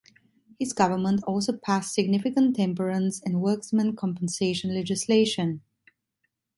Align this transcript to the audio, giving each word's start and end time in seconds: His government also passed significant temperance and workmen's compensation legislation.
His 0.57 0.73
government 0.73 1.23
also 1.25 1.53
passed 1.55 1.93
significant 1.93 2.55
temperance 2.55 3.21
and 3.23 3.39
workmen's 3.39 3.99
compensation 3.99 4.73
legislation. 4.73 5.61